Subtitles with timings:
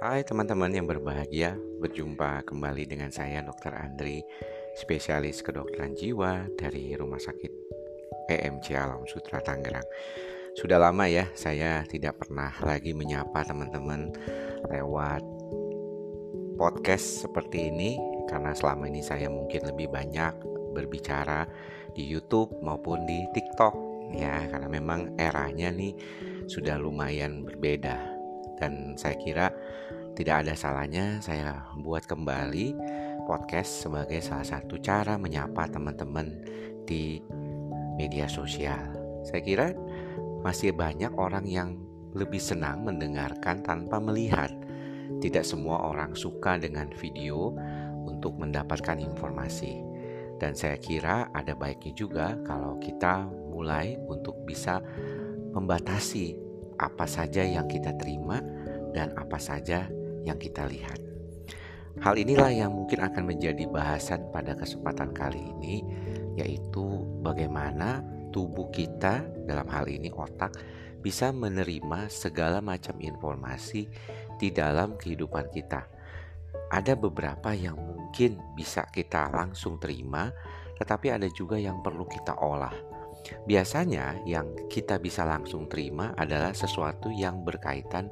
[0.00, 3.76] Hai teman-teman yang berbahagia, berjumpa kembali dengan saya Dr.
[3.76, 4.24] Andri,
[4.72, 7.52] spesialis kedokteran jiwa dari Rumah Sakit
[8.24, 9.84] PMC Alam Sutra Tangerang.
[10.56, 14.08] Sudah lama ya saya tidak pernah lagi menyapa teman-teman
[14.72, 15.20] lewat
[16.56, 20.32] podcast seperti ini karena selama ini saya mungkin lebih banyak
[20.72, 21.44] berbicara
[21.92, 23.76] di YouTube maupun di TikTok
[24.16, 25.92] ya karena memang eranya nih
[26.48, 28.19] sudah lumayan berbeda
[28.60, 29.48] dan saya kira
[30.12, 32.76] tidak ada salahnya saya buat kembali
[33.24, 36.28] podcast sebagai salah satu cara menyapa teman-teman
[36.84, 37.24] di
[37.96, 38.92] media sosial.
[39.24, 39.66] Saya kira
[40.44, 41.78] masih banyak orang yang
[42.12, 44.50] lebih senang mendengarkan tanpa melihat.
[45.20, 47.54] Tidak semua orang suka dengan video
[48.02, 49.78] untuk mendapatkan informasi.
[50.40, 54.80] Dan saya kira ada baiknya juga kalau kita mulai untuk bisa
[55.52, 56.49] membatasi
[56.80, 58.40] apa saja yang kita terima
[58.96, 59.92] dan apa saja
[60.24, 60.96] yang kita lihat.
[62.00, 65.84] Hal inilah yang mungkin akan menjadi bahasan pada kesempatan kali ini,
[66.40, 68.00] yaitu bagaimana
[68.32, 70.56] tubuh kita, dalam hal ini otak,
[71.04, 73.90] bisa menerima segala macam informasi
[74.40, 75.84] di dalam kehidupan kita.
[76.70, 80.30] Ada beberapa yang mungkin bisa kita langsung terima,
[80.78, 82.89] tetapi ada juga yang perlu kita olah.
[83.44, 88.08] Biasanya, yang kita bisa langsung terima adalah sesuatu yang berkaitan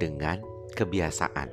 [0.00, 0.40] dengan
[0.72, 1.48] kebiasaan.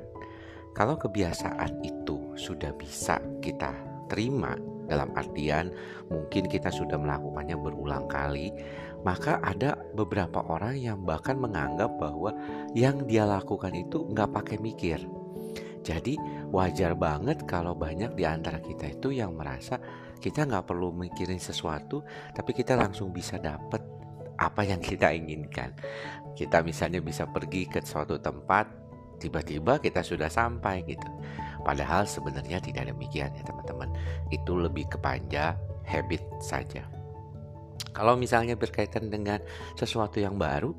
[0.74, 3.70] Kalau kebiasaan itu sudah bisa kita
[4.10, 5.72] terima, dalam artian
[6.12, 8.52] mungkin kita sudah melakukannya berulang kali,
[9.04, 12.32] maka ada beberapa orang yang bahkan menganggap bahwa
[12.76, 15.00] yang dia lakukan itu nggak pakai mikir.
[15.84, 16.16] Jadi
[16.48, 19.76] wajar banget kalau banyak di antara kita itu yang merasa
[20.24, 22.00] kita nggak perlu mikirin sesuatu,
[22.32, 23.84] tapi kita langsung bisa dapet
[24.40, 25.76] apa yang kita inginkan.
[26.32, 28.64] Kita misalnya bisa pergi ke suatu tempat,
[29.20, 31.04] tiba-tiba kita sudah sampai gitu.
[31.60, 33.92] Padahal sebenarnya tidak demikian ya teman-teman.
[34.32, 36.88] Itu lebih kepada habit saja.
[37.92, 39.44] Kalau misalnya berkaitan dengan
[39.76, 40.72] sesuatu yang baru,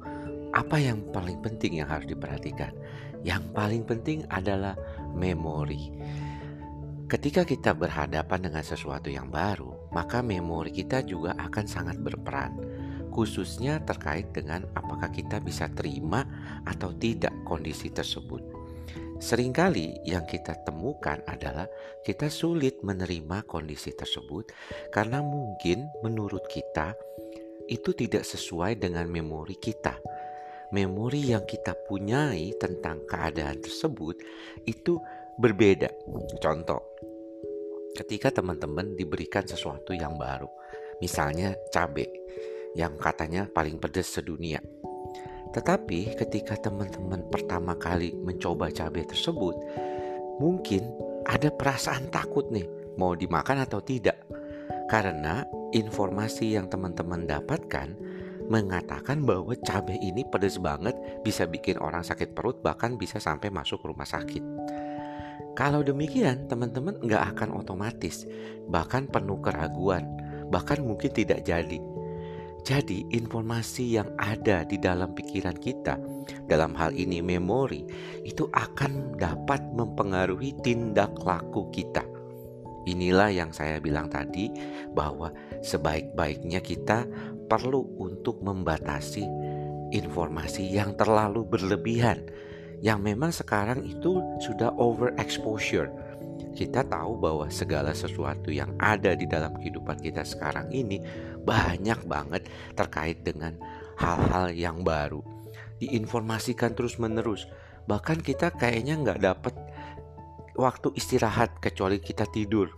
[0.57, 2.73] apa yang paling penting yang harus diperhatikan?
[3.21, 4.73] Yang paling penting adalah
[5.13, 5.93] memori.
[7.05, 12.57] Ketika kita berhadapan dengan sesuatu yang baru, maka memori kita juga akan sangat berperan,
[13.13, 16.25] khususnya terkait dengan apakah kita bisa terima
[16.65, 18.41] atau tidak kondisi tersebut.
[19.21, 21.69] Seringkali yang kita temukan adalah
[22.01, 24.49] kita sulit menerima kondisi tersebut
[24.89, 26.97] karena mungkin menurut kita
[27.69, 29.97] itu tidak sesuai dengan memori kita
[30.73, 34.17] memori yang kita punyai tentang keadaan tersebut
[34.65, 34.97] itu
[35.35, 35.91] berbeda.
[36.39, 36.95] Contoh,
[37.95, 40.47] ketika teman-teman diberikan sesuatu yang baru,
[40.99, 42.07] misalnya cabai
[42.75, 44.59] yang katanya paling pedas sedunia.
[45.55, 49.55] Tetapi ketika teman-teman pertama kali mencoba cabai tersebut,
[50.43, 50.83] mungkin
[51.23, 52.67] ada perasaan takut nih,
[52.99, 54.19] mau dimakan atau tidak.
[54.91, 57.95] Karena informasi yang teman-teman dapatkan
[58.45, 60.93] mengatakan bahwa cabai ini pedas banget,
[61.25, 64.54] bisa bikin orang sakit perut, bahkan bisa sampai masuk rumah sakit.
[65.55, 68.27] Kalau demikian, teman-teman nggak akan otomatis,
[68.67, 70.03] bahkan penuh keraguan,
[70.51, 71.79] bahkan mungkin tidak jadi.
[72.65, 75.95] Jadi, informasi yang ada di dalam pikiran kita,
[76.49, 77.87] dalam hal ini memori,
[78.27, 82.03] itu akan dapat mempengaruhi tindak laku kita.
[82.89, 84.51] Inilah yang saya bilang tadi,
[84.91, 85.31] bahwa
[85.63, 87.07] sebaik-baiknya kita
[87.47, 89.23] perlu untuk membatasi
[89.93, 92.25] informasi yang terlalu berlebihan
[92.83, 95.91] yang memang sekarang itu sudah overexposure.
[96.55, 101.03] Kita tahu bahwa segala sesuatu yang ada di dalam kehidupan kita sekarang ini
[101.43, 103.55] banyak banget terkait dengan
[103.99, 105.19] hal-hal yang baru.
[105.79, 107.47] Diinformasikan terus-menerus.
[107.85, 109.55] Bahkan kita kayaknya nggak dapat
[110.55, 112.71] waktu istirahat kecuali kita tidur.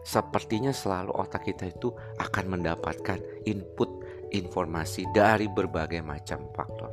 [0.00, 4.00] Sepertinya selalu otak kita itu akan mendapatkan input
[4.32, 6.88] informasi dari berbagai macam faktor.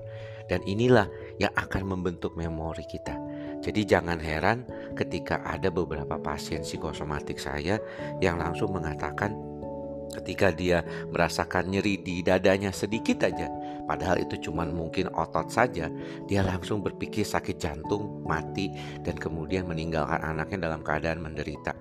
[0.48, 1.08] Dan inilah
[1.38, 3.18] yang akan membentuk memori kita.
[3.62, 7.82] Jadi jangan heran ketika ada beberapa pasien psikosomatik saya
[8.22, 9.34] yang langsung mengatakan
[10.08, 10.82] ketika dia
[11.12, 13.52] merasakan nyeri di dadanya sedikit aja,
[13.86, 15.92] padahal itu cuma mungkin otot saja,
[16.26, 18.72] dia langsung berpikir sakit jantung, mati,
[19.04, 21.76] dan kemudian meninggalkan anaknya dalam keadaan menderita.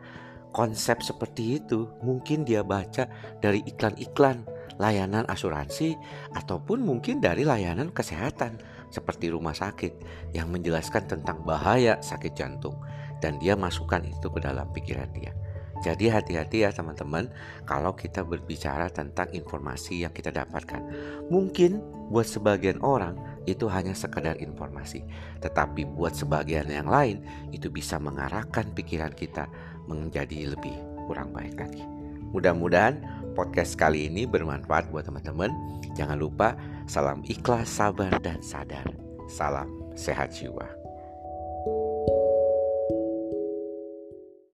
[0.50, 3.06] Konsep seperti itu mungkin dia baca
[3.38, 4.42] dari iklan-iklan
[4.76, 5.96] layanan asuransi,
[6.36, 8.60] ataupun mungkin dari layanan kesehatan
[8.96, 9.92] seperti rumah sakit
[10.32, 12.80] yang menjelaskan tentang bahaya sakit jantung
[13.20, 15.36] dan dia masukkan itu ke dalam pikiran dia.
[15.84, 17.28] Jadi hati-hati ya teman-teman
[17.68, 20.80] kalau kita berbicara tentang informasi yang kita dapatkan.
[21.28, 25.04] Mungkin buat sebagian orang itu hanya sekedar informasi,
[25.44, 27.20] tetapi buat sebagian yang lain
[27.52, 29.52] itu bisa mengarahkan pikiran kita
[29.84, 31.84] menjadi lebih kurang baik lagi.
[32.32, 35.52] Mudah-mudahan podcast kali ini bermanfaat buat teman-teman.
[35.92, 36.56] Jangan lupa
[36.88, 38.88] salam ikhlas, sabar, dan sadar.
[39.28, 40.85] Salam sehat jiwa.